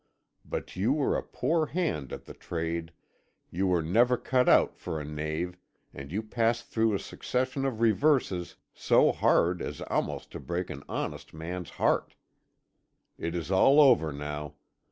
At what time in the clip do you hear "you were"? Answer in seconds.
0.75-1.15, 3.51-3.83